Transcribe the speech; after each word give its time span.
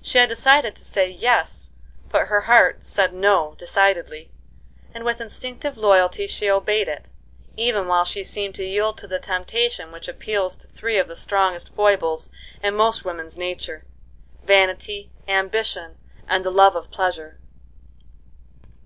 She 0.00 0.16
had 0.16 0.30
decided 0.30 0.74
to 0.76 0.82
say 0.82 1.10
"yes," 1.10 1.72
but 2.08 2.28
her 2.28 2.40
heart 2.40 2.86
said 2.86 3.12
"no" 3.12 3.54
decidedly, 3.58 4.30
and 4.94 5.04
with 5.04 5.20
instinctive 5.20 5.76
loyalty 5.76 6.26
she 6.26 6.48
obeyed 6.48 6.88
it, 6.88 7.04
even 7.54 7.86
while 7.86 8.06
she 8.06 8.24
seemed 8.24 8.54
to 8.54 8.64
yield 8.64 8.96
to 8.96 9.06
the 9.06 9.18
temptation 9.18 9.92
which 9.92 10.08
appeals 10.08 10.56
to 10.56 10.68
three 10.68 10.96
of 10.96 11.06
the 11.08 11.16
strongest 11.16 11.74
foibles 11.74 12.30
in 12.62 12.76
most 12.76 13.04
women's 13.04 13.36
nature,—vanity, 13.36 15.10
ambition, 15.28 15.98
and 16.26 16.46
the 16.46 16.50
love 16.50 16.74
of 16.74 16.90
pleasure. 16.90 17.38